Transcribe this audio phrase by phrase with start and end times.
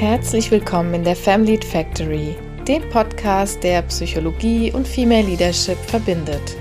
[0.00, 2.34] Herzlich willkommen in der Family Factory,
[2.66, 6.56] dem Podcast, der Psychologie und Female Leadership verbindet.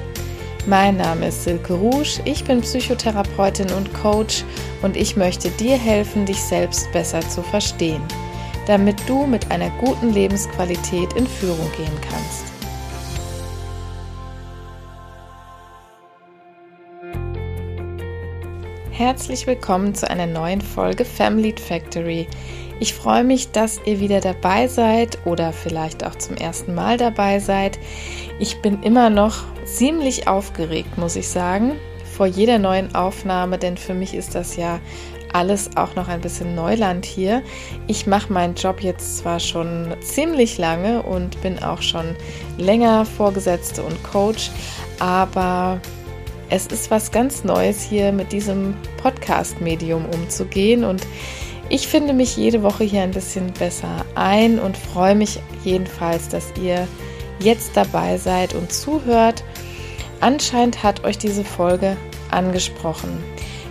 [0.68, 4.44] Mein Name ist Silke Rouge, ich bin Psychotherapeutin und Coach
[4.82, 8.02] und ich möchte dir helfen, dich selbst besser zu verstehen,
[8.68, 12.44] damit du mit einer guten Lebensqualität in Führung gehen kannst.
[18.92, 22.28] Herzlich willkommen zu einer neuen Folge Family Factory.
[22.82, 27.40] Ich freue mich, dass ihr wieder dabei seid oder vielleicht auch zum ersten Mal dabei
[27.40, 27.78] seid.
[28.40, 31.74] Ich bin immer noch ziemlich aufgeregt, muss ich sagen,
[32.16, 34.80] vor jeder neuen Aufnahme, denn für mich ist das ja
[35.34, 37.44] alles auch noch ein bisschen Neuland hier.
[37.88, 42.16] Ich mache meinen Job jetzt zwar schon ziemlich lange und bin auch schon
[42.58, 44.52] länger Vorgesetzte und Coach,
[45.00, 45.80] aber
[46.50, 51.06] es ist was ganz Neues hier mit diesem Podcast-Medium umzugehen und
[51.70, 56.46] ich finde mich jede Woche hier ein bisschen besser ein und freue mich jedenfalls, dass
[56.62, 56.88] ihr
[57.40, 59.44] jetzt dabei seid und zuhört.
[60.20, 61.96] Anscheinend hat euch diese Folge
[62.32, 63.24] angesprochen.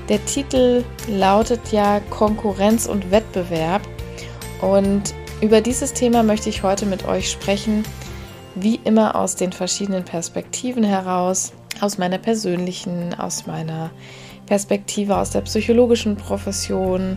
[0.09, 3.83] Der Titel lautet ja Konkurrenz und Wettbewerb
[4.63, 7.85] und über dieses Thema möchte ich heute mit euch sprechen,
[8.55, 13.91] wie immer aus den verschiedenen Perspektiven heraus aus meiner persönlichen, aus meiner
[14.47, 17.17] Perspektive, aus der psychologischen Profession.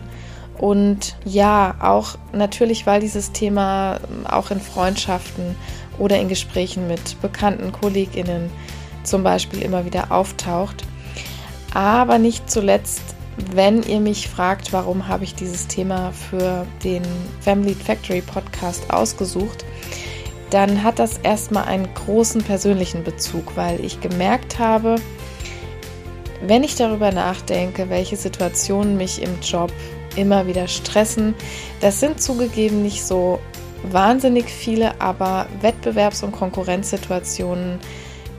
[0.62, 3.98] Und ja, auch natürlich, weil dieses Thema
[4.30, 5.56] auch in Freundschaften
[5.98, 8.48] oder in Gesprächen mit bekannten KollegInnen
[9.02, 10.84] zum Beispiel immer wieder auftaucht.
[11.74, 13.02] Aber nicht zuletzt,
[13.52, 17.02] wenn ihr mich fragt, warum habe ich dieses Thema für den
[17.40, 19.64] Family Factory Podcast ausgesucht,
[20.50, 24.94] dann hat das erstmal einen großen persönlichen Bezug, weil ich gemerkt habe,
[26.40, 29.72] wenn ich darüber nachdenke, welche Situationen mich im Job
[30.16, 31.34] immer wieder stressen,
[31.80, 33.38] das sind zugegeben nicht so
[33.82, 37.78] wahnsinnig viele, aber Wettbewerbs- und Konkurrenzsituationen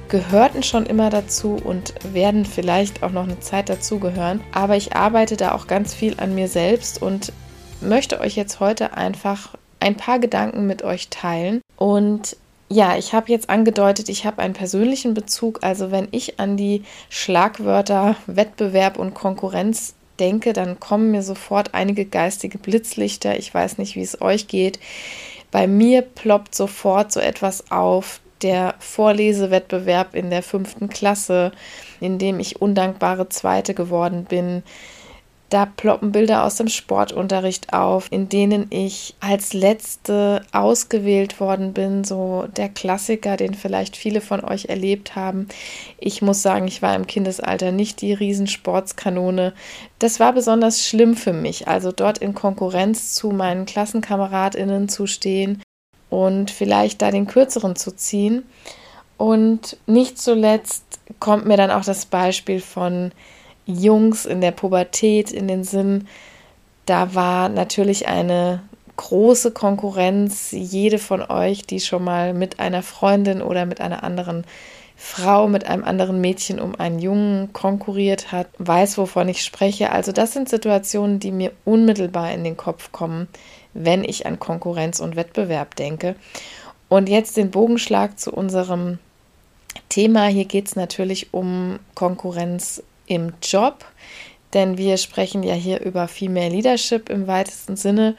[0.09, 4.41] gehörten schon immer dazu und werden vielleicht auch noch eine Zeit dazugehören.
[4.51, 7.33] Aber ich arbeite da auch ganz viel an mir selbst und
[7.81, 11.61] möchte euch jetzt heute einfach ein paar Gedanken mit euch teilen.
[11.77, 12.37] Und
[12.69, 15.59] ja, ich habe jetzt angedeutet, ich habe einen persönlichen Bezug.
[15.63, 22.05] Also wenn ich an die Schlagwörter Wettbewerb und Konkurrenz denke, dann kommen mir sofort einige
[22.05, 23.37] geistige Blitzlichter.
[23.37, 24.79] Ich weiß nicht, wie es euch geht.
[25.51, 31.51] Bei mir ploppt sofort so etwas auf, der Vorlesewettbewerb in der fünften Klasse,
[31.99, 34.63] in dem ich undankbare Zweite geworden bin,
[35.53, 42.03] da ploppen Bilder aus dem Sportunterricht auf, in denen ich als letzte ausgewählt worden bin,
[42.03, 45.47] so der Klassiker, den vielleicht viele von euch erlebt haben.
[45.99, 49.53] Ich muss sagen, ich war im Kindesalter nicht die Riesensportskanone.
[49.99, 55.61] Das war besonders schlimm für mich, also dort in Konkurrenz zu meinen Klassenkameradinnen zu stehen
[56.09, 58.43] und vielleicht da den kürzeren zu ziehen.
[59.17, 60.83] Und nicht zuletzt
[61.19, 63.11] kommt mir dann auch das Beispiel von
[63.65, 66.07] Jungs in der Pubertät in den Sinn.
[66.85, 68.61] Da war natürlich eine
[68.97, 70.51] große Konkurrenz.
[70.51, 74.43] Jede von euch, die schon mal mit einer Freundin oder mit einer anderen
[74.95, 79.91] Frau, mit einem anderen Mädchen um einen Jungen konkurriert hat, weiß, wovon ich spreche.
[79.91, 83.27] Also das sind Situationen, die mir unmittelbar in den Kopf kommen,
[83.73, 86.15] wenn ich an Konkurrenz und Wettbewerb denke.
[86.89, 88.99] Und jetzt den Bogenschlag zu unserem
[89.89, 90.27] Thema.
[90.27, 93.85] Hier geht es natürlich um Konkurrenz im Job,
[94.53, 98.15] denn wir sprechen ja hier über Female Leadership im weitesten Sinne.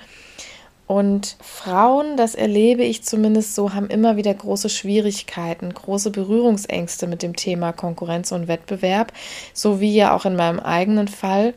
[0.87, 7.23] Und Frauen, das erlebe ich zumindest so, haben immer wieder große Schwierigkeiten, große Berührungsängste mit
[7.23, 9.13] dem Thema Konkurrenz und Wettbewerb,
[9.55, 11.55] so wie ja auch in meinem eigenen Fall.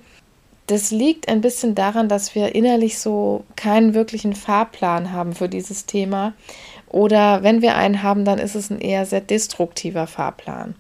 [0.68, 5.86] Das liegt ein bisschen daran, dass wir innerlich so keinen wirklichen Fahrplan haben für dieses
[5.86, 6.34] Thema.
[6.88, 10.76] Oder wenn wir einen haben, dann ist es ein eher sehr destruktiver Fahrplan.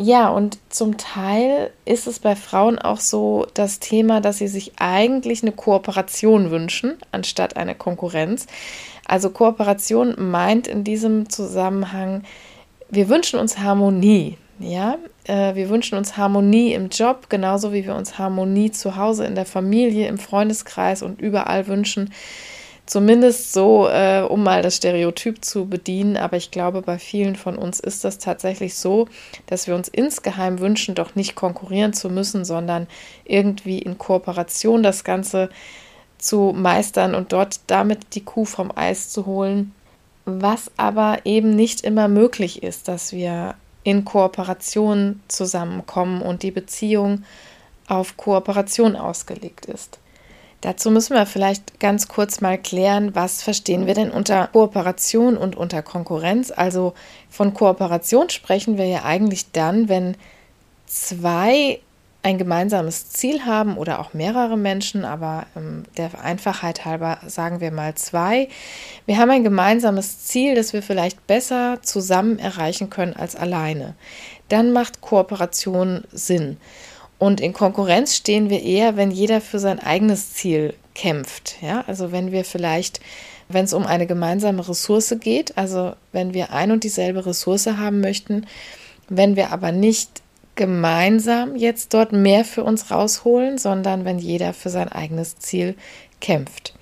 [0.00, 4.74] Ja, und zum Teil ist es bei Frauen auch so das Thema, dass sie sich
[4.78, 8.46] eigentlich eine Kooperation wünschen, anstatt eine Konkurrenz.
[9.08, 12.22] Also Kooperation meint in diesem Zusammenhang,
[12.88, 14.38] wir wünschen uns Harmonie.
[14.60, 19.24] Ja, äh, wir wünschen uns Harmonie im Job, genauso wie wir uns Harmonie zu Hause,
[19.24, 22.12] in der Familie, im Freundeskreis und überall wünschen.
[22.88, 26.16] Zumindest so, äh, um mal das Stereotyp zu bedienen.
[26.16, 29.08] Aber ich glaube, bei vielen von uns ist das tatsächlich so,
[29.44, 32.86] dass wir uns insgeheim wünschen, doch nicht konkurrieren zu müssen, sondern
[33.26, 35.50] irgendwie in Kooperation das Ganze
[36.16, 39.74] zu meistern und dort damit die Kuh vom Eis zu holen.
[40.24, 47.24] Was aber eben nicht immer möglich ist, dass wir in Kooperation zusammenkommen und die Beziehung
[47.86, 49.98] auf Kooperation ausgelegt ist.
[50.60, 55.54] Dazu müssen wir vielleicht ganz kurz mal klären, was verstehen wir denn unter Kooperation und
[55.56, 56.50] unter Konkurrenz.
[56.50, 56.94] Also
[57.30, 60.16] von Kooperation sprechen wir ja eigentlich dann, wenn
[60.86, 61.78] zwei
[62.22, 67.70] ein gemeinsames Ziel haben oder auch mehrere Menschen, aber ähm, der Einfachheit halber sagen wir
[67.70, 68.48] mal zwei.
[69.06, 73.94] Wir haben ein gemeinsames Ziel, das wir vielleicht besser zusammen erreichen können als alleine.
[74.48, 76.56] Dann macht Kooperation Sinn.
[77.18, 81.56] Und in Konkurrenz stehen wir eher, wenn jeder für sein eigenes Ziel kämpft.
[81.60, 83.00] Ja, also wenn wir vielleicht,
[83.48, 88.00] wenn es um eine gemeinsame Ressource geht, also wenn wir ein und dieselbe Ressource haben
[88.00, 88.46] möchten,
[89.08, 90.22] wenn wir aber nicht
[90.54, 95.76] gemeinsam jetzt dort mehr für uns rausholen, sondern wenn jeder für sein eigenes Ziel
[96.20, 96.74] kämpft.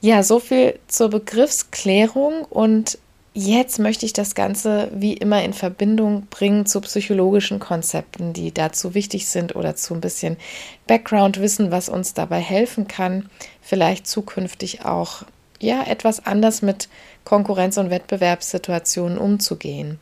[0.00, 2.98] Ja, so viel zur Begriffsklärung und
[3.38, 8.94] Jetzt möchte ich das Ganze wie immer in Verbindung bringen zu psychologischen Konzepten, die dazu
[8.94, 10.38] wichtig sind oder zu ein bisschen
[10.86, 13.28] Background-Wissen, was uns dabei helfen kann,
[13.60, 15.24] vielleicht zukünftig auch
[15.60, 16.88] ja etwas anders mit
[17.26, 20.00] Konkurrenz- und Wettbewerbssituationen umzugehen.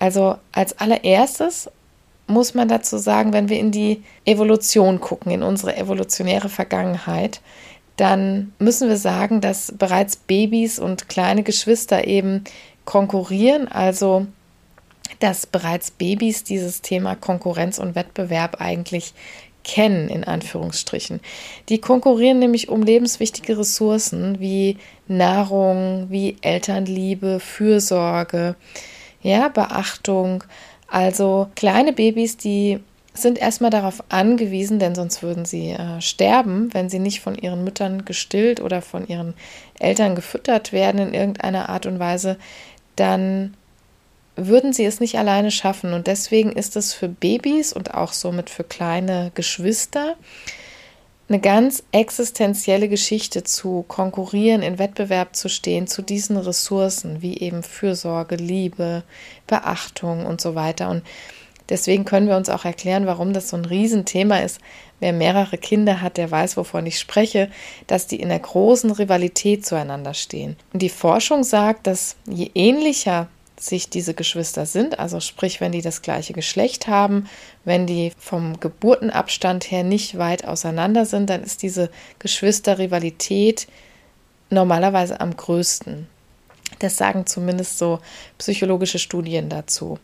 [0.00, 1.70] Also als allererstes
[2.26, 7.40] muss man dazu sagen, wenn wir in die Evolution gucken, in unsere evolutionäre Vergangenheit,
[7.96, 12.44] dann müssen wir sagen, dass bereits Babys und kleine Geschwister eben
[12.84, 14.26] konkurrieren, also
[15.20, 19.14] dass bereits Babys dieses Thema Konkurrenz und Wettbewerb eigentlich
[19.62, 21.20] kennen, in Anführungsstrichen.
[21.68, 24.76] Die konkurrieren nämlich um lebenswichtige Ressourcen wie
[25.08, 28.56] Nahrung, wie Elternliebe, Fürsorge,
[29.22, 30.44] ja, Beachtung.
[30.88, 32.80] Also kleine Babys, die
[33.14, 37.62] sind erstmal darauf angewiesen, denn sonst würden sie äh, sterben, wenn sie nicht von ihren
[37.62, 39.34] Müttern gestillt oder von ihren
[39.78, 42.36] Eltern gefüttert werden in irgendeiner Art und Weise,
[42.96, 43.54] dann
[44.36, 45.92] würden sie es nicht alleine schaffen.
[45.92, 50.16] Und deswegen ist es für Babys und auch somit für kleine Geschwister
[51.28, 57.62] eine ganz existenzielle Geschichte zu konkurrieren, in Wettbewerb zu stehen zu diesen Ressourcen, wie eben
[57.62, 59.04] Fürsorge, Liebe,
[59.46, 60.90] Beachtung und so weiter.
[60.90, 61.02] Und
[61.68, 64.60] Deswegen können wir uns auch erklären, warum das so ein Riesenthema ist.
[65.00, 67.50] Wer mehrere Kinder hat, der weiß, wovon ich spreche,
[67.86, 70.56] dass die in einer großen Rivalität zueinander stehen.
[70.72, 73.28] Und die Forschung sagt, dass je ähnlicher
[73.58, 77.28] sich diese Geschwister sind, also sprich, wenn die das gleiche Geschlecht haben,
[77.64, 83.66] wenn die vom Geburtenabstand her nicht weit auseinander sind, dann ist diese Geschwisterrivalität
[84.50, 86.08] normalerweise am größten.
[86.80, 88.00] Das sagen zumindest so
[88.38, 89.98] psychologische Studien dazu.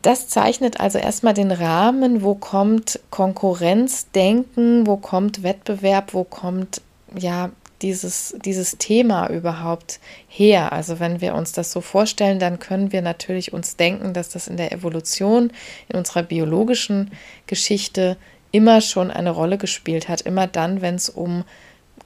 [0.00, 6.80] Das zeichnet also erstmal den Rahmen, wo kommt Konkurrenzdenken, wo kommt Wettbewerb, wo kommt
[7.14, 7.50] ja
[7.82, 10.72] dieses, dieses Thema überhaupt her.
[10.72, 14.48] Also wenn wir uns das so vorstellen, dann können wir natürlich uns denken, dass das
[14.48, 15.52] in der Evolution,
[15.88, 17.10] in unserer biologischen
[17.46, 18.16] Geschichte
[18.50, 21.44] immer schon eine Rolle gespielt hat, immer dann, wenn es um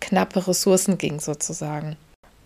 [0.00, 1.96] knappe Ressourcen ging sozusagen.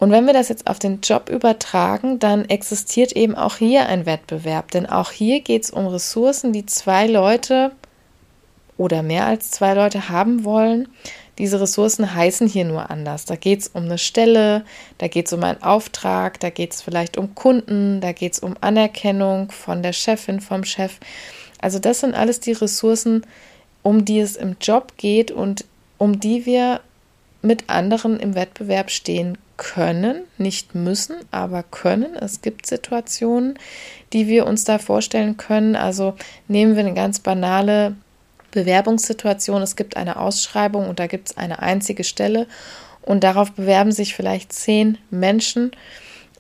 [0.01, 4.07] Und wenn wir das jetzt auf den Job übertragen, dann existiert eben auch hier ein
[4.07, 4.71] Wettbewerb.
[4.71, 7.73] Denn auch hier geht es um Ressourcen, die zwei Leute
[8.79, 10.89] oder mehr als zwei Leute haben wollen.
[11.37, 13.27] Diese Ressourcen heißen hier nur anders.
[13.27, 14.65] Da geht es um eine Stelle,
[14.97, 18.39] da geht es um einen Auftrag, da geht es vielleicht um Kunden, da geht es
[18.39, 20.97] um Anerkennung von der Chefin, vom Chef.
[21.61, 23.27] Also das sind alles die Ressourcen,
[23.83, 25.67] um die es im Job geht und
[25.99, 26.81] um die wir
[27.43, 29.50] mit anderen im Wettbewerb stehen können,
[30.39, 32.15] nicht müssen, aber können.
[32.15, 33.59] Es gibt Situationen,
[34.13, 35.77] die wir uns da vorstellen können.
[35.77, 36.15] Also
[36.49, 37.95] nehmen wir eine ganz banale
[38.51, 39.63] Bewerbungssituation.
[39.63, 42.47] Es gibt eine Ausschreibung und da gibt es eine einzige Stelle
[43.03, 45.73] und darauf bewerben sich vielleicht zehn Menschen.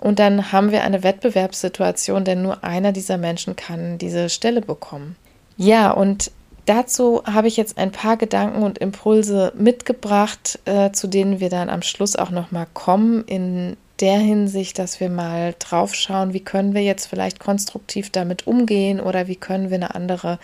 [0.00, 5.16] Und dann haben wir eine Wettbewerbssituation, denn nur einer dieser Menschen kann diese Stelle bekommen.
[5.56, 6.30] Ja, und
[6.66, 11.70] Dazu habe ich jetzt ein paar Gedanken und Impulse mitgebracht, äh, zu denen wir dann
[11.70, 16.40] am Schluss auch noch mal kommen in der Hinsicht, dass wir mal drauf schauen, wie
[16.40, 20.38] können wir jetzt vielleicht konstruktiv damit umgehen oder wie können wir eine andere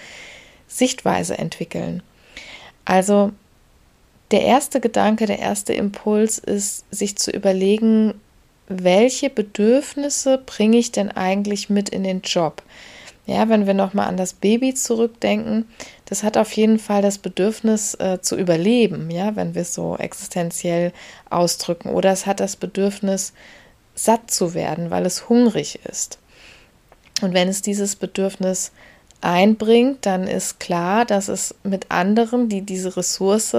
[0.69, 2.03] Sichtweise entwickeln.
[2.85, 3.33] Also
[4.31, 8.15] der erste Gedanke, der erste Impuls ist, sich zu überlegen,
[8.69, 12.63] welche Bedürfnisse bringe ich denn eigentlich mit in den Job?
[13.27, 15.67] Ja, wenn wir nochmal an das Baby zurückdenken,
[16.05, 19.97] das hat auf jeden Fall das Bedürfnis äh, zu überleben, ja, wenn wir es so
[19.97, 20.93] existenziell
[21.29, 21.91] ausdrücken.
[21.91, 23.33] Oder es hat das Bedürfnis,
[23.97, 26.19] satt zu werden, weil es hungrig ist.
[27.23, 28.71] Und wenn es dieses Bedürfnis
[29.23, 33.57] einbringt, dann ist klar, dass es mit anderen, die diese Ressource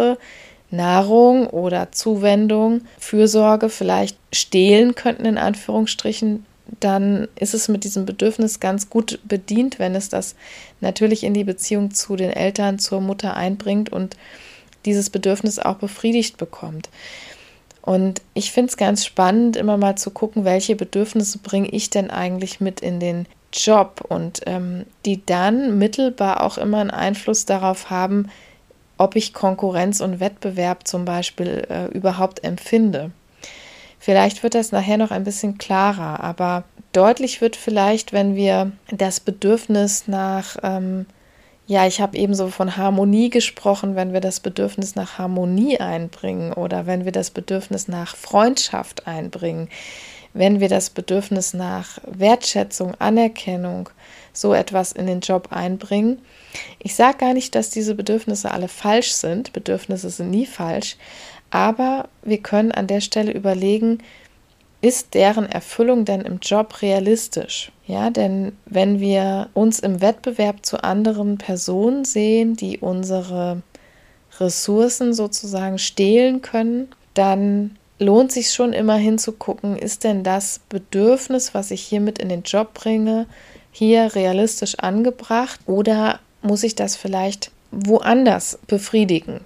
[0.70, 6.46] Nahrung oder Zuwendung, Fürsorge vielleicht stehlen könnten, in Anführungsstrichen,
[6.80, 10.36] dann ist es mit diesem Bedürfnis ganz gut bedient, wenn es das
[10.82, 14.16] natürlich in die Beziehung zu den Eltern, zur Mutter einbringt und
[14.86, 16.90] dieses Bedürfnis auch befriedigt bekommt.
[17.82, 22.12] Und ich finde es ganz spannend, immer mal zu gucken, welche Bedürfnisse bringe ich denn
[22.12, 27.90] eigentlich mit in den Job und ähm, die dann mittelbar auch immer einen Einfluss darauf
[27.90, 28.30] haben,
[28.98, 33.12] ob ich Konkurrenz und Wettbewerb zum Beispiel äh, überhaupt empfinde.
[34.00, 36.64] Vielleicht wird das nachher noch ein bisschen klarer, aber
[36.94, 41.06] deutlich wird vielleicht, wenn wir das Bedürfnis nach, ähm,
[41.66, 46.54] ja, ich habe eben so von Harmonie gesprochen, wenn wir das Bedürfnis nach Harmonie einbringen
[46.54, 49.68] oder wenn wir das Bedürfnis nach Freundschaft einbringen,
[50.34, 53.90] wenn wir das Bedürfnis nach Wertschätzung, Anerkennung,
[54.34, 56.22] so etwas in den Job einbringen.
[56.80, 59.52] Ich sage gar nicht, dass diese Bedürfnisse alle falsch sind.
[59.52, 60.96] Bedürfnisse sind nie falsch.
[61.50, 64.00] Aber wir können an der Stelle überlegen,
[64.82, 67.72] ist deren Erfüllung denn im Job realistisch?
[67.88, 73.62] Ja, denn wenn wir uns im Wettbewerb zu anderen Personen sehen, die unsere
[74.40, 81.72] Ressourcen sozusagen stehlen können, dann lohnt sich schon immer hinzugucken, ist denn das Bedürfnis, was
[81.72, 83.26] ich hier mit in den Job bringe,
[83.72, 89.42] hier realistisch angebracht oder muss ich das vielleicht woanders befriedigen?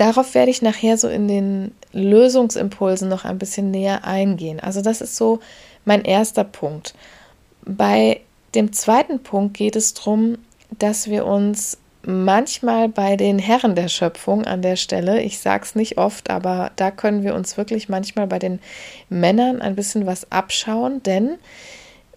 [0.00, 4.58] Darauf werde ich nachher so in den Lösungsimpulsen noch ein bisschen näher eingehen.
[4.58, 5.40] Also das ist so
[5.84, 6.94] mein erster Punkt.
[7.66, 8.22] Bei
[8.54, 10.38] dem zweiten Punkt geht es darum,
[10.78, 15.74] dass wir uns manchmal bei den Herren der Schöpfung an der Stelle, ich sage es
[15.74, 18.58] nicht oft, aber da können wir uns wirklich manchmal bei den
[19.10, 21.32] Männern ein bisschen was abschauen, denn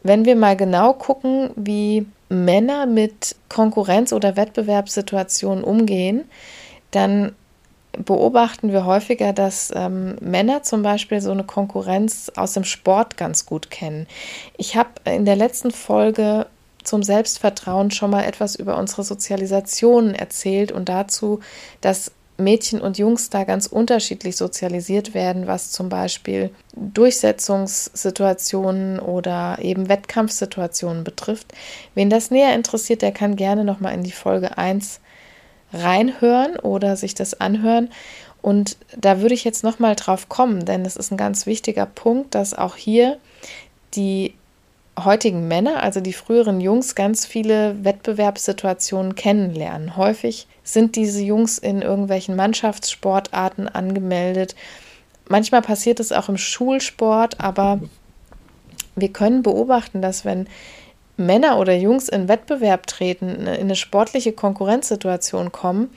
[0.04, 6.24] wenn wir mal genau gucken, wie Männer mit Konkurrenz- oder Wettbewerbssituationen umgehen,
[6.92, 7.34] dann
[7.97, 13.45] beobachten wir häufiger, dass ähm, Männer zum Beispiel so eine Konkurrenz aus dem Sport ganz
[13.45, 14.07] gut kennen.
[14.57, 16.47] Ich habe in der letzten Folge
[16.83, 21.39] zum Selbstvertrauen schon mal etwas über unsere Sozialisation erzählt und dazu,
[21.81, 29.88] dass Mädchen und Jungs da ganz unterschiedlich sozialisiert werden, was zum Beispiel Durchsetzungssituationen oder eben
[29.88, 31.53] Wettkampfsituationen betrifft.
[31.93, 35.00] Wen das näher interessiert, der kann gerne nochmal in die Folge 1
[35.74, 37.89] reinhören oder sich das anhören.
[38.42, 42.36] Und da würde ich jetzt nochmal drauf kommen, denn es ist ein ganz wichtiger Punkt,
[42.36, 43.18] dass auch hier
[43.96, 44.34] die
[45.01, 49.98] heutigen Männer, also die früheren Jungs, ganz viele Wettbewerbssituationen kennenlernen.
[49.98, 54.56] Häufig sind diese Jungs in irgendwelchen Mannschaftssportarten angemeldet.
[55.27, 57.80] Manchmal passiert es auch im Schulsport, aber
[58.96, 60.48] wir können beobachten, dass wenn
[61.17, 65.89] Männer oder Jungs in Wettbewerb treten, in eine sportliche Konkurrenzsituation kommen,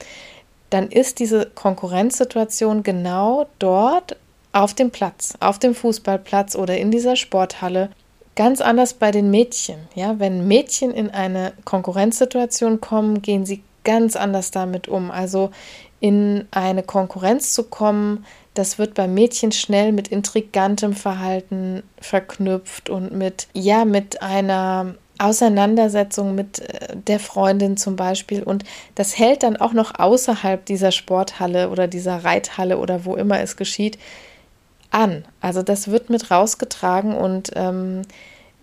[0.69, 4.17] dann ist diese Konkurrenzsituation genau dort
[4.51, 7.89] auf dem Platz, auf dem Fußballplatz oder in dieser Sporthalle
[8.35, 9.77] ganz anders bei den Mädchen.
[9.95, 15.11] Ja, wenn Mädchen in eine Konkurrenzsituation kommen, gehen sie ganz anders damit um.
[15.11, 15.51] Also
[15.99, 23.13] in eine Konkurrenz zu kommen, das wird bei Mädchen schnell mit intrigantem Verhalten verknüpft und
[23.13, 28.43] mit ja mit einer Auseinandersetzung mit äh, der Freundin zum Beispiel.
[28.43, 28.63] Und
[28.95, 33.57] das hält dann auch noch außerhalb dieser Sporthalle oder dieser Reithalle oder wo immer es
[33.57, 33.97] geschieht
[34.91, 35.25] an.
[35.41, 38.03] Also das wird mit rausgetragen und ähm,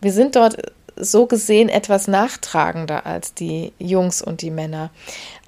[0.01, 0.57] wir sind dort
[0.97, 4.91] so gesehen etwas nachtragender als die Jungs und die Männer.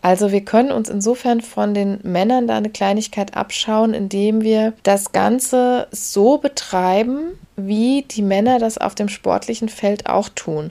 [0.07, 5.11] Also wir können uns insofern von den Männern da eine Kleinigkeit abschauen, indem wir das
[5.11, 10.71] Ganze so betreiben, wie die Männer das auf dem sportlichen Feld auch tun.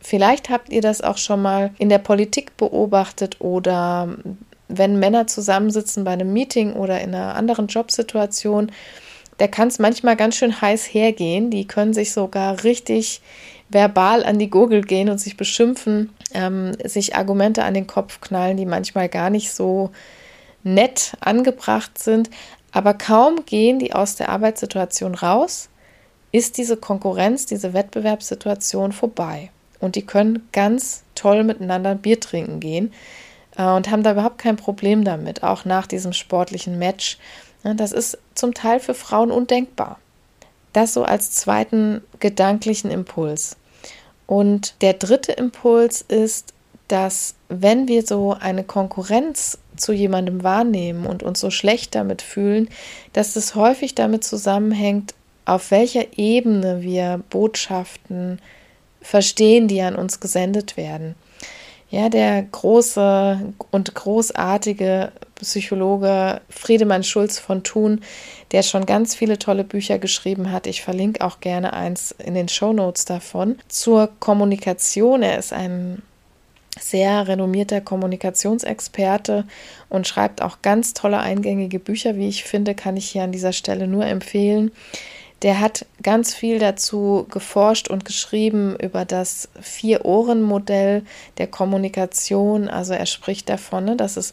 [0.00, 4.16] Vielleicht habt ihr das auch schon mal in der Politik beobachtet oder
[4.66, 8.72] wenn Männer zusammensitzen bei einem Meeting oder in einer anderen Jobsituation,
[9.38, 11.50] da kann es manchmal ganz schön heiß hergehen.
[11.50, 13.20] Die können sich sogar richtig
[13.68, 18.56] verbal an die Gurgel gehen und sich beschimpfen, ähm, sich Argumente an den Kopf knallen,
[18.56, 19.90] die manchmal gar nicht so
[20.62, 22.30] nett angebracht sind.
[22.72, 25.68] Aber kaum gehen die aus der Arbeitssituation raus,
[26.32, 29.50] ist diese Konkurrenz, diese Wettbewerbssituation vorbei.
[29.78, 32.92] Und die können ganz toll miteinander ein Bier trinken gehen
[33.56, 37.18] äh, und haben da überhaupt kein Problem damit, auch nach diesem sportlichen Match.
[37.62, 39.98] Das ist zum Teil für Frauen undenkbar.
[40.72, 43.56] Das so als zweiten gedanklichen Impuls.
[44.26, 46.54] Und der dritte Impuls ist,
[46.88, 52.68] dass wenn wir so eine Konkurrenz zu jemandem wahrnehmen und uns so schlecht damit fühlen,
[53.12, 55.14] dass es häufig damit zusammenhängt,
[55.44, 58.38] auf welcher Ebene wir Botschaften
[59.00, 61.14] verstehen, die an uns gesendet werden.
[61.90, 68.00] Ja, der große und großartige Psychologe Friedemann Schulz von Thun,
[68.52, 70.66] der schon ganz viele tolle Bücher geschrieben hat.
[70.66, 75.22] Ich verlinke auch gerne eins in den Show Notes davon zur Kommunikation.
[75.22, 76.02] Er ist ein
[76.78, 79.44] sehr renommierter Kommunikationsexperte
[79.88, 83.52] und schreibt auch ganz tolle eingängige Bücher, wie ich finde, kann ich hier an dieser
[83.52, 84.72] Stelle nur empfehlen.
[85.44, 91.02] Der hat ganz viel dazu geforscht und geschrieben über das Vier-Ohren-Modell
[91.36, 92.68] der Kommunikation.
[92.68, 94.32] Also er spricht davon, ne, dass es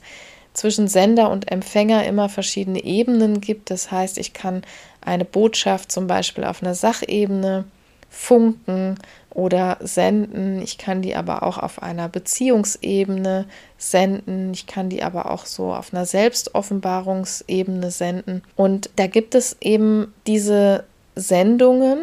[0.53, 3.71] zwischen Sender und Empfänger immer verschiedene Ebenen gibt.
[3.71, 4.63] Das heißt, ich kann
[5.01, 7.65] eine Botschaft zum Beispiel auf einer Sachebene
[8.09, 8.95] funken
[9.29, 10.61] oder senden.
[10.61, 14.53] Ich kann die aber auch auf einer Beziehungsebene senden.
[14.53, 18.43] Ich kann die aber auch so auf einer Selbstoffenbarungsebene senden.
[18.55, 21.99] Und da gibt es eben diese Sendungen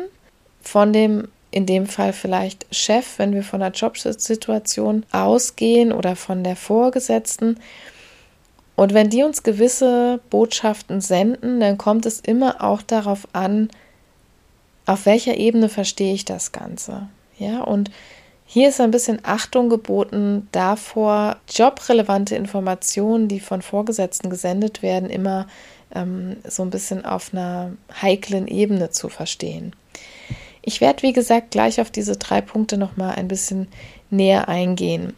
[0.60, 6.44] von dem in dem Fall vielleicht Chef, wenn wir von der Jobsituation ausgehen oder von
[6.44, 7.58] der Vorgesetzten.
[8.76, 13.70] Und wenn die uns gewisse Botschaften senden, dann kommt es immer auch darauf an,
[14.86, 17.08] auf welcher Ebene verstehe ich das Ganze.
[17.38, 17.90] Ja, und
[18.44, 25.46] hier ist ein bisschen Achtung geboten davor, jobrelevante Informationen, die von Vorgesetzten gesendet werden, immer
[25.94, 29.74] ähm, so ein bisschen auf einer heiklen Ebene zu verstehen.
[30.62, 33.68] Ich werde, wie gesagt, gleich auf diese drei Punkte nochmal ein bisschen
[34.10, 35.14] näher eingehen.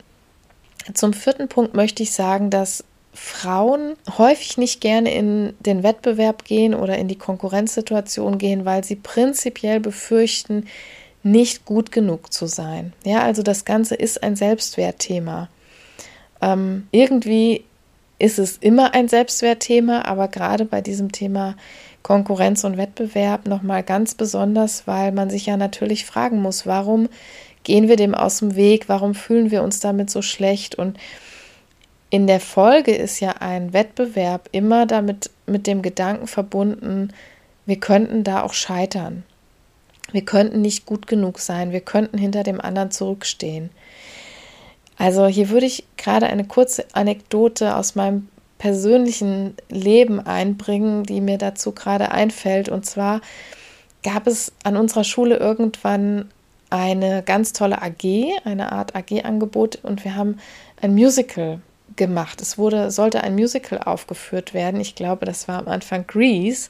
[0.94, 6.74] Zum vierten Punkt möchte ich sagen, dass Frauen häufig nicht gerne in den Wettbewerb gehen
[6.74, 10.66] oder in die Konkurrenzsituation gehen, weil sie prinzipiell befürchten,
[11.22, 12.92] nicht gut genug zu sein.
[13.04, 15.48] Ja, also das Ganze ist ein Selbstwertthema.
[16.40, 17.64] Ähm, irgendwie
[18.20, 21.56] ist es immer ein Selbstwertthema, aber gerade bei diesem Thema
[22.02, 27.08] Konkurrenz und Wettbewerb nochmal ganz besonders, weil man sich ja natürlich fragen muss, warum
[27.64, 30.98] gehen wir dem aus dem Weg, warum fühlen wir uns damit so schlecht und
[32.10, 37.12] in der Folge ist ja ein Wettbewerb immer damit mit dem Gedanken verbunden,
[37.66, 39.22] wir könnten da auch scheitern.
[40.10, 43.70] Wir könnten nicht gut genug sein, wir könnten hinter dem anderen zurückstehen.
[45.00, 48.28] Also hier würde ich gerade eine kurze Anekdote aus meinem
[48.58, 52.68] persönlichen Leben einbringen, die mir dazu gerade einfällt.
[52.68, 53.22] Und zwar
[54.02, 56.30] gab es an unserer Schule irgendwann
[56.68, 58.04] eine ganz tolle AG,
[58.44, 60.38] eine Art AG-Angebot und wir haben
[60.82, 61.62] ein Musical
[61.96, 62.42] gemacht.
[62.42, 64.82] Es wurde, sollte ein Musical aufgeführt werden.
[64.82, 66.68] Ich glaube, das war am Anfang Grease.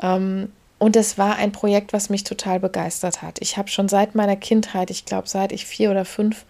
[0.00, 3.38] Ähm, und es war ein Projekt, was mich total begeistert hat.
[3.40, 6.44] Ich habe schon seit meiner Kindheit, ich glaube, seit ich vier oder fünf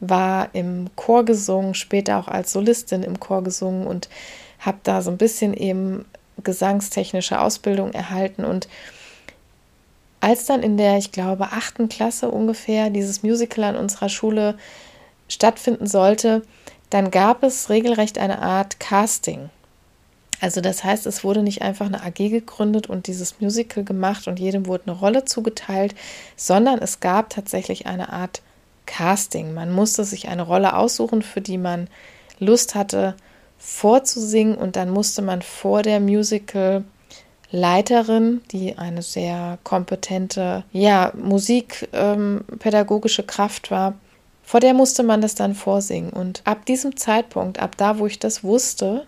[0.00, 4.08] war, im Chor gesungen, später auch als Solistin im Chor gesungen und
[4.58, 6.04] habe da so ein bisschen eben
[6.42, 8.44] gesangstechnische Ausbildung erhalten.
[8.44, 8.68] Und
[10.20, 14.56] als dann in der, ich glaube, achten Klasse ungefähr dieses Musical an unserer Schule
[15.28, 16.42] stattfinden sollte,
[16.90, 19.50] dann gab es regelrecht eine Art Casting.
[20.40, 24.40] Also das heißt, es wurde nicht einfach eine AG gegründet und dieses Musical gemacht und
[24.40, 25.94] jedem wurde eine Rolle zugeteilt,
[26.34, 28.40] sondern es gab tatsächlich eine Art
[28.90, 29.54] Casting.
[29.54, 31.88] Man musste sich eine Rolle aussuchen, für die man
[32.40, 33.14] Lust hatte
[33.58, 36.82] vorzusingen und dann musste man vor der Musical
[37.52, 43.94] Leiterin, die eine sehr kompetente, ja, musikpädagogische ähm, Kraft war,
[44.42, 46.10] vor der musste man das dann vorsingen.
[46.10, 49.06] Und ab diesem Zeitpunkt, ab da, wo ich das wusste,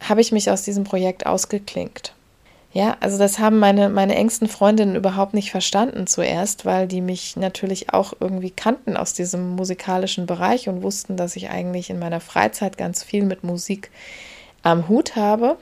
[0.00, 2.14] habe ich mich aus diesem Projekt ausgeklinkt.
[2.74, 7.36] Ja, also das haben meine, meine engsten Freundinnen überhaupt nicht verstanden zuerst, weil die mich
[7.36, 12.20] natürlich auch irgendwie kannten aus diesem musikalischen Bereich und wussten, dass ich eigentlich in meiner
[12.20, 13.90] Freizeit ganz viel mit Musik
[14.62, 15.58] am Hut habe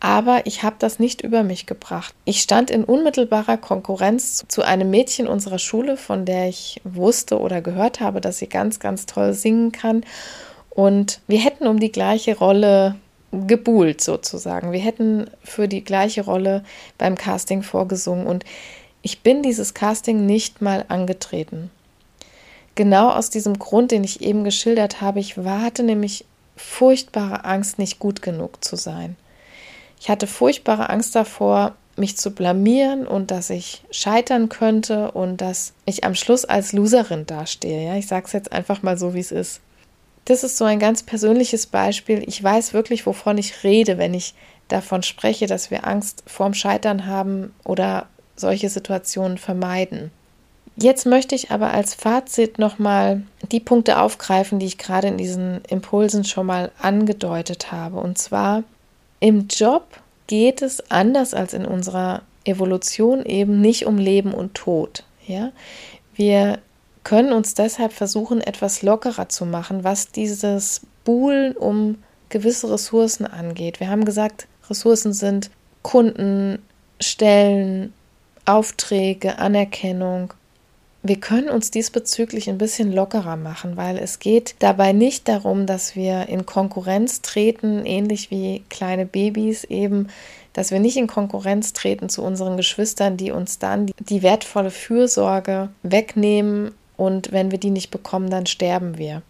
[0.00, 2.14] aber ich habe das nicht über mich gebracht.
[2.24, 7.60] Ich stand in unmittelbarer Konkurrenz zu einem Mädchen unserer Schule, von der ich wusste oder
[7.60, 10.02] gehört habe, dass sie ganz, ganz toll singen kann.
[10.70, 12.96] Und wir hätten um die gleiche Rolle
[13.32, 14.72] gebuhlt sozusagen.
[14.72, 16.64] Wir hätten für die gleiche Rolle
[16.98, 18.44] beim Casting vorgesungen und
[19.02, 21.70] ich bin dieses Casting nicht mal angetreten.
[22.74, 26.24] Genau aus diesem Grund, den ich eben geschildert habe, ich hatte nämlich
[26.56, 29.16] furchtbare Angst, nicht gut genug zu sein.
[30.00, 35.72] Ich hatte furchtbare Angst davor, mich zu blamieren und dass ich scheitern könnte und dass
[35.84, 37.86] ich am Schluss als Loserin dastehe.
[37.86, 39.60] Ja, ich sage es jetzt einfach mal so, wie es ist.
[40.30, 42.22] Das ist so ein ganz persönliches Beispiel.
[42.24, 44.34] Ich weiß wirklich, wovon ich rede, wenn ich
[44.68, 50.12] davon spreche, dass wir Angst vorm Scheitern haben oder solche Situationen vermeiden.
[50.76, 55.62] Jetzt möchte ich aber als Fazit nochmal die Punkte aufgreifen, die ich gerade in diesen
[55.68, 57.96] Impulsen schon mal angedeutet habe.
[57.96, 58.62] Und zwar
[59.18, 59.88] im Job
[60.28, 65.02] geht es anders als in unserer Evolution eben nicht um Leben und Tod.
[65.26, 65.50] Ja?
[66.14, 66.60] Wir
[67.04, 73.80] können uns deshalb versuchen, etwas lockerer zu machen, was dieses Buhlen um gewisse Ressourcen angeht.
[73.80, 75.50] Wir haben gesagt, Ressourcen sind
[75.82, 76.60] Kunden,
[77.00, 77.92] Stellen,
[78.44, 80.32] Aufträge, Anerkennung.
[81.02, 85.96] wir können uns diesbezüglich ein bisschen lockerer machen, weil es geht dabei nicht darum, dass
[85.96, 90.08] wir in Konkurrenz treten, ähnlich wie kleine Babys eben,
[90.52, 95.70] dass wir nicht in Konkurrenz treten zu unseren Geschwistern, die uns dann die wertvolle Fürsorge
[95.82, 99.22] wegnehmen und wenn wir die nicht bekommen, dann sterben wir.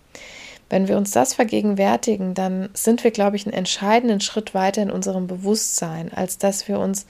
[0.68, 4.90] Wenn wir uns das vergegenwärtigen, dann sind wir, glaube ich, einen entscheidenden Schritt weiter in
[4.90, 7.06] unserem Bewusstsein, als dass wir uns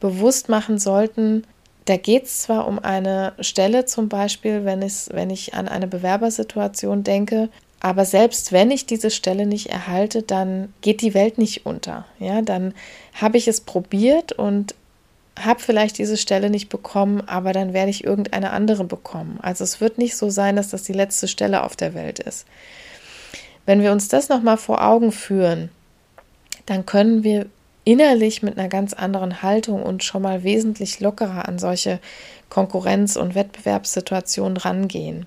[0.00, 1.44] bewusst machen sollten,
[1.84, 5.86] da geht es zwar um eine Stelle zum Beispiel, wenn, es, wenn ich an eine
[5.86, 7.48] Bewerbersituation denke,
[7.80, 12.04] aber selbst wenn ich diese Stelle nicht erhalte, dann geht die Welt nicht unter.
[12.18, 12.74] Ja, dann
[13.14, 14.74] habe ich es probiert und
[15.44, 19.38] habe vielleicht diese Stelle nicht bekommen, aber dann werde ich irgendeine andere bekommen.
[19.42, 22.46] Also es wird nicht so sein, dass das die letzte Stelle auf der Welt ist.
[23.66, 25.70] Wenn wir uns das nochmal vor Augen führen,
[26.66, 27.46] dann können wir
[27.84, 32.00] innerlich mit einer ganz anderen Haltung und schon mal wesentlich lockerer an solche
[32.50, 35.26] Konkurrenz- und Wettbewerbssituationen rangehen.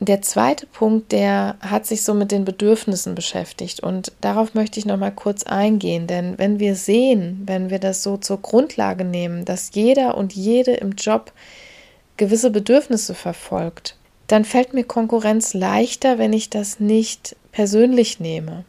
[0.00, 4.86] Der zweite Punkt, der hat sich so mit den Bedürfnissen beschäftigt und darauf möchte ich
[4.86, 9.44] noch mal kurz eingehen, denn wenn wir sehen, wenn wir das so zur Grundlage nehmen,
[9.44, 11.32] dass jeder und jede im Job
[12.16, 13.96] gewisse Bedürfnisse verfolgt,
[14.28, 18.64] dann fällt mir Konkurrenz leichter, wenn ich das nicht persönlich nehme.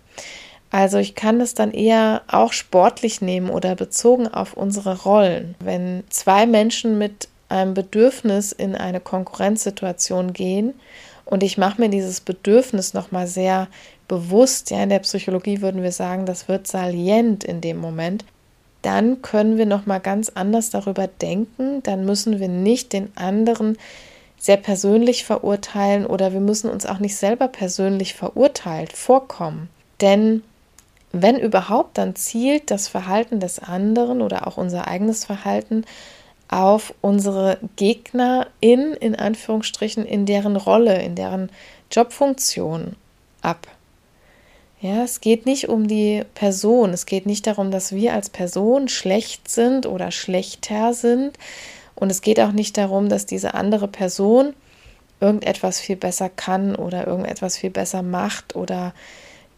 [0.71, 5.55] Also ich kann das dann eher auch sportlich nehmen oder bezogen auf unsere Rollen.
[5.59, 10.73] Wenn zwei Menschen mit einem Bedürfnis in eine Konkurrenzsituation gehen
[11.29, 13.67] und ich mache mir dieses Bedürfnis nochmal sehr
[14.07, 18.25] bewusst, ja, in der Psychologie würden wir sagen, das wird salient in dem Moment,
[18.81, 23.77] dann können wir nochmal ganz anders darüber denken, dann müssen wir nicht den anderen
[24.39, 29.69] sehr persönlich verurteilen oder wir müssen uns auch nicht selber persönlich verurteilt vorkommen.
[30.01, 30.41] Denn
[31.11, 35.83] wenn überhaupt, dann zielt das Verhalten des anderen oder auch unser eigenes Verhalten
[36.49, 41.51] auf unsere Gegner in, in Anführungsstrichen, in deren Rolle, in deren
[41.91, 42.95] Jobfunktion
[43.41, 43.67] ab.
[44.81, 48.87] Ja, es geht nicht um die Person, es geht nicht darum, dass wir als Person
[48.87, 51.37] schlecht sind oder schlechter sind
[51.95, 54.53] und es geht auch nicht darum, dass diese andere Person
[55.19, 58.93] irgendetwas viel besser kann oder irgendetwas viel besser macht oder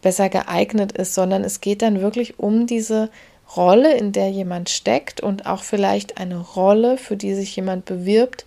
[0.02, 3.08] besser geeignet ist, sondern es geht dann wirklich um diese
[3.56, 8.46] Rolle, in der jemand steckt und auch vielleicht eine Rolle, für die sich jemand bewirbt.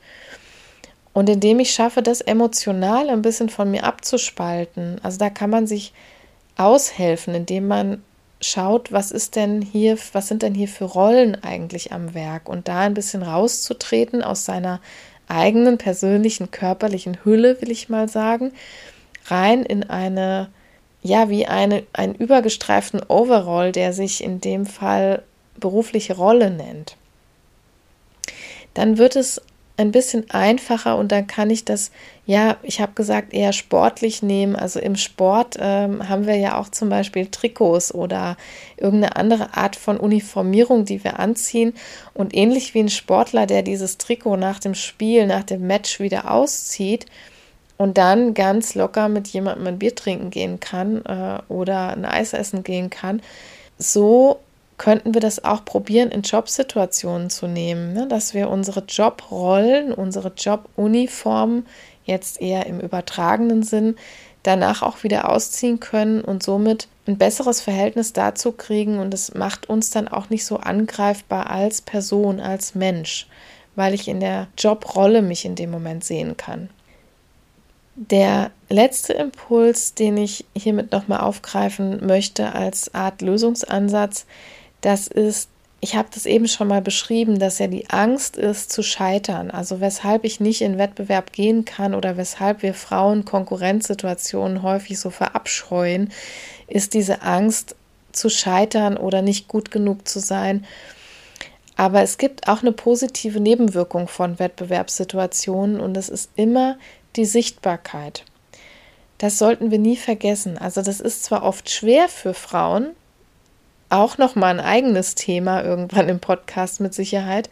[1.13, 5.67] Und indem ich schaffe, das emotional ein bisschen von mir abzuspalten, also da kann man
[5.67, 5.93] sich
[6.57, 8.03] aushelfen, indem man
[8.41, 12.67] schaut, was ist denn hier, was sind denn hier für Rollen eigentlich am Werk und
[12.67, 14.81] da ein bisschen rauszutreten aus seiner
[15.27, 18.51] eigenen persönlichen körperlichen Hülle, will ich mal sagen,
[19.27, 20.49] rein in eine
[21.05, 25.21] ja, wie eine, einen übergestreiften Overall, der sich in dem Fall
[25.55, 26.97] berufliche Rolle nennt.
[28.73, 29.39] Dann wird es
[29.77, 31.91] ein bisschen einfacher und dann kann ich das,
[32.25, 34.55] ja, ich habe gesagt, eher sportlich nehmen.
[34.55, 38.35] Also im Sport ähm, haben wir ja auch zum Beispiel Trikots oder
[38.75, 41.75] irgendeine andere Art von Uniformierung, die wir anziehen.
[42.15, 46.31] Und ähnlich wie ein Sportler, der dieses Trikot nach dem Spiel, nach dem Match wieder
[46.31, 47.05] auszieht,
[47.77, 52.33] und dann ganz locker mit jemandem ein Bier trinken gehen kann äh, oder ein Eis
[52.33, 53.21] essen gehen kann.
[53.77, 54.39] So
[54.77, 58.07] könnten wir das auch probieren, in Jobsituationen zu nehmen, ne?
[58.07, 61.65] dass wir unsere Jobrollen, unsere Jobuniformen
[62.03, 63.95] jetzt eher im übertragenen Sinn
[64.43, 69.69] danach auch wieder ausziehen können und somit ein besseres Verhältnis dazu kriegen und es macht
[69.69, 73.27] uns dann auch nicht so angreifbar als Person, als Mensch,
[73.75, 76.69] weil ich in der Jobrolle mich in dem Moment sehen kann.
[77.95, 84.25] Der letzte Impuls, den ich hiermit nochmal aufgreifen möchte als Art Lösungsansatz,
[84.81, 88.83] das ist, ich habe das eben schon mal beschrieben, dass ja die Angst ist zu
[88.83, 89.49] scheitern.
[89.49, 95.09] Also weshalb ich nicht in Wettbewerb gehen kann oder weshalb wir Frauen Konkurrenzsituationen häufig so
[95.09, 96.11] verabscheuen,
[96.67, 97.77] ist diese Angst
[98.11, 100.65] zu scheitern oder nicht gut genug zu sein.
[101.77, 106.77] Aber es gibt auch eine positive Nebenwirkung von Wettbewerbssituationen und es ist immer
[107.15, 108.23] die Sichtbarkeit.
[109.17, 110.57] Das sollten wir nie vergessen.
[110.57, 112.91] Also das ist zwar oft schwer für Frauen,
[113.89, 117.49] auch noch mal ein eigenes Thema irgendwann im Podcast mit Sicherheit.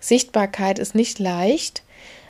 [0.00, 1.82] Sichtbarkeit ist nicht leicht,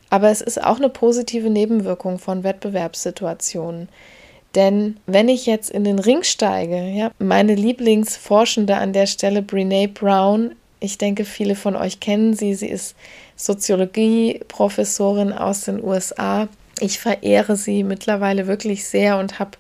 [0.08, 3.88] aber es ist auch eine positive Nebenwirkung von Wettbewerbssituationen.
[4.54, 9.86] Denn wenn ich jetzt in den Ring steige, ja, meine Lieblingsforschende an der Stelle, Brene
[9.88, 12.54] Brown, ich denke, viele von euch kennen sie.
[12.54, 12.96] Sie ist
[13.36, 16.48] Soziologie-Professorin aus den USA
[16.80, 19.52] ich verehre sie mittlerweile wirklich sehr und habe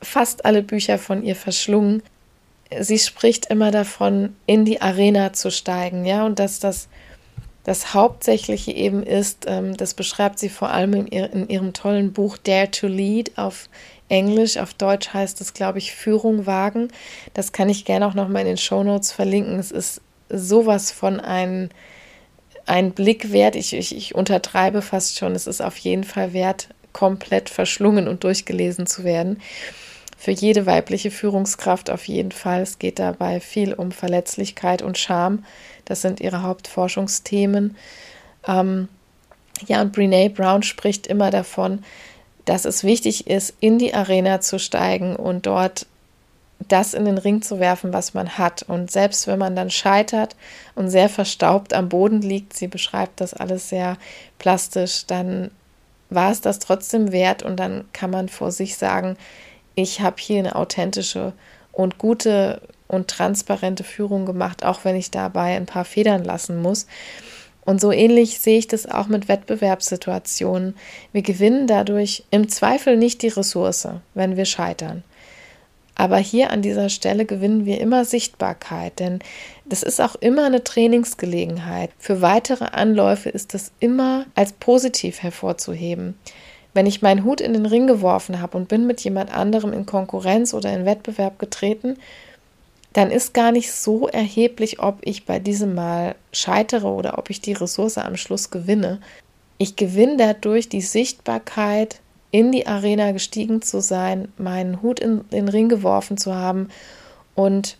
[0.00, 2.02] fast alle Bücher von ihr verschlungen.
[2.80, 6.88] Sie spricht immer davon, in die Arena zu steigen, ja, und dass das
[7.64, 12.12] das Hauptsächliche eben ist, ähm, das beschreibt sie vor allem in, ihr, in, ihrem tollen
[12.12, 13.68] Buch Dare to Lead auf
[14.08, 14.56] Englisch.
[14.56, 16.88] Auf Deutsch heißt es, glaube ich, Führung wagen.
[17.34, 19.58] Das kann ich gerne auch nochmal in den Show Notes verlinken.
[19.58, 21.70] Es ist sowas von ein,
[22.72, 23.54] ein Blick wert.
[23.54, 25.34] Ich, ich, ich untertreibe fast schon.
[25.34, 29.42] Es ist auf jeden Fall wert, komplett verschlungen und durchgelesen zu werden.
[30.16, 32.62] Für jede weibliche Führungskraft auf jeden Fall.
[32.62, 35.44] Es geht dabei viel um Verletzlichkeit und Scham.
[35.84, 37.76] Das sind ihre Hauptforschungsthemen.
[38.48, 38.88] Ähm,
[39.66, 41.84] ja, und Brene Brown spricht immer davon,
[42.46, 45.86] dass es wichtig ist, in die Arena zu steigen und dort
[46.68, 48.62] das in den Ring zu werfen, was man hat.
[48.62, 50.36] Und selbst wenn man dann scheitert
[50.74, 53.96] und sehr verstaubt am Boden liegt, sie beschreibt das alles sehr
[54.38, 55.50] plastisch, dann
[56.10, 59.16] war es das trotzdem wert und dann kann man vor sich sagen,
[59.74, 61.32] ich habe hier eine authentische
[61.72, 66.86] und gute und transparente Führung gemacht, auch wenn ich dabei ein paar Federn lassen muss.
[67.64, 70.74] Und so ähnlich sehe ich das auch mit Wettbewerbssituationen.
[71.12, 75.04] Wir gewinnen dadurch im Zweifel nicht die Ressource, wenn wir scheitern.
[75.94, 79.20] Aber hier an dieser Stelle gewinnen wir immer Sichtbarkeit, denn
[79.64, 81.90] das ist auch immer eine Trainingsgelegenheit.
[81.98, 86.14] Für weitere Anläufe ist das immer als positiv hervorzuheben.
[86.74, 89.84] Wenn ich meinen Hut in den Ring geworfen habe und bin mit jemand anderem in
[89.84, 91.98] Konkurrenz oder in Wettbewerb getreten,
[92.94, 97.40] dann ist gar nicht so erheblich, ob ich bei diesem Mal scheitere oder ob ich
[97.40, 99.00] die Ressource am Schluss gewinne.
[99.58, 102.00] Ich gewinne dadurch die Sichtbarkeit,
[102.32, 106.68] in die Arena gestiegen zu sein, meinen Hut in den Ring geworfen zu haben
[107.36, 107.76] und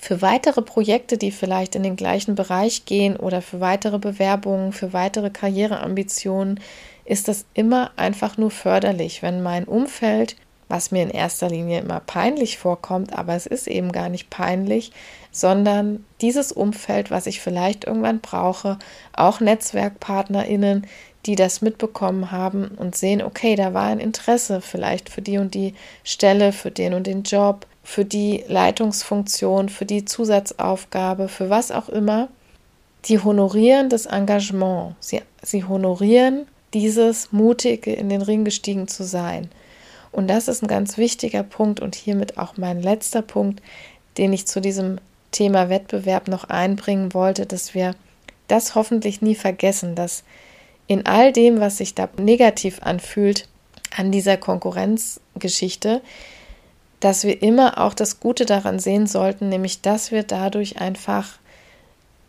[0.00, 4.92] für weitere Projekte, die vielleicht in den gleichen Bereich gehen oder für weitere Bewerbungen, für
[4.92, 6.60] weitere Karriereambitionen,
[7.04, 10.36] ist das immer einfach nur förderlich, wenn mein Umfeld
[10.68, 14.92] was mir in erster Linie immer peinlich vorkommt, aber es ist eben gar nicht peinlich,
[15.32, 18.78] sondern dieses Umfeld, was ich vielleicht irgendwann brauche,
[19.14, 20.86] auch Netzwerkpartnerinnen,
[21.28, 25.52] die das mitbekommen haben und sehen, okay, da war ein Interesse vielleicht für die und
[25.52, 31.70] die Stelle, für den und den Job, für die Leitungsfunktion, für die Zusatzaufgabe, für was
[31.70, 32.28] auch immer.
[33.04, 34.96] Die honorieren das Engagement.
[35.00, 39.50] Sie, sie honorieren dieses mutige in den Ring gestiegen zu sein.
[40.10, 43.62] Und das ist ein ganz wichtiger Punkt und hiermit auch mein letzter Punkt,
[44.16, 44.98] den ich zu diesem
[45.30, 47.94] Thema Wettbewerb noch einbringen wollte, dass wir
[48.48, 50.24] das hoffentlich nie vergessen, dass
[50.88, 53.46] in all dem, was sich da negativ anfühlt,
[53.96, 56.02] an dieser Konkurrenzgeschichte,
[57.00, 61.38] dass wir immer auch das Gute daran sehen sollten, nämlich dass wir dadurch einfach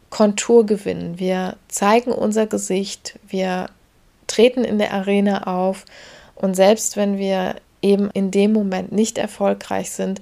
[0.10, 1.20] Kontur gewinnen.
[1.20, 3.70] Wir zeigen unser Gesicht, wir
[4.28, 5.86] treten in der Arena auf
[6.36, 10.22] und selbst wenn wir eben in dem Moment nicht erfolgreich sind,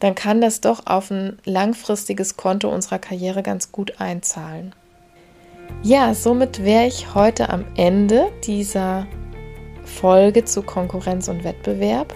[0.00, 4.74] dann kann das doch auf ein langfristiges Konto unserer Karriere ganz gut einzahlen.
[5.82, 9.06] Ja, somit wäre ich heute am Ende dieser
[9.84, 12.14] Folge zu Konkurrenz und Wettbewerb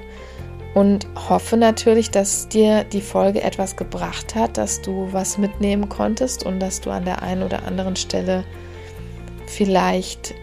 [0.74, 6.44] und hoffe natürlich, dass dir die Folge etwas gebracht hat, dass du was mitnehmen konntest
[6.44, 8.44] und dass du an der einen oder anderen Stelle
[9.46, 10.34] vielleicht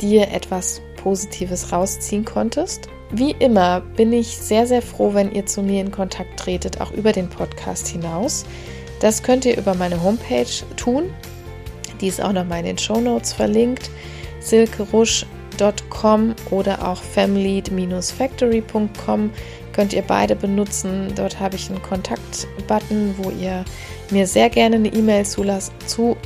[0.00, 2.88] dir etwas Positives rausziehen konntest.
[3.10, 6.90] Wie immer bin ich sehr, sehr froh, wenn ihr zu mir in Kontakt tretet, auch
[6.90, 8.44] über den Podcast hinaus.
[9.00, 10.44] Das könnt ihr über meine Homepage
[10.76, 11.04] tun.
[12.00, 13.90] Die ist auch nochmal in den Show Notes verlinkt.
[14.40, 19.30] silkerusch.com oder auch family-factory.com
[19.72, 21.12] könnt ihr beide benutzen.
[21.14, 23.64] Dort habe ich einen Kontakt-Button, wo ihr
[24.10, 26.16] mir sehr gerne eine E-Mail zukommen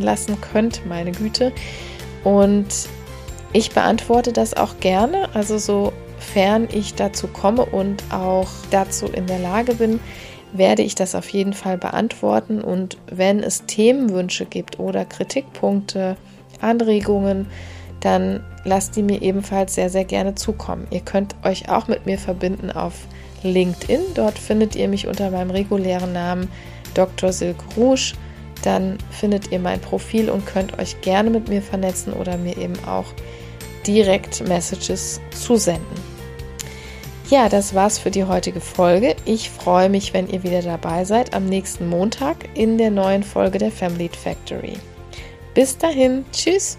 [0.00, 1.52] lassen könnt, meine Güte.
[2.22, 2.66] Und
[3.52, 9.38] ich beantworte das auch gerne, also sofern ich dazu komme und auch dazu in der
[9.38, 10.00] Lage bin,
[10.54, 12.62] werde ich das auf jeden Fall beantworten.
[12.62, 16.16] Und wenn es Themenwünsche gibt oder Kritikpunkte,
[16.60, 17.48] Anregungen,
[18.00, 20.86] dann lasst die mir ebenfalls sehr, sehr gerne zukommen.
[20.90, 22.94] Ihr könnt euch auch mit mir verbinden auf
[23.42, 24.00] LinkedIn.
[24.14, 26.50] Dort findet ihr mich unter meinem regulären Namen
[26.94, 27.32] Dr.
[27.32, 28.14] Silke Rouge.
[28.62, 32.76] Dann findet ihr mein Profil und könnt euch gerne mit mir vernetzen oder mir eben
[32.86, 33.06] auch
[33.86, 36.13] direkt Messages zusenden.
[37.30, 39.16] Ja, das war's für die heutige Folge.
[39.24, 43.58] Ich freue mich, wenn ihr wieder dabei seid am nächsten Montag in der neuen Folge
[43.58, 44.74] der Family Factory.
[45.54, 46.78] Bis dahin, tschüss!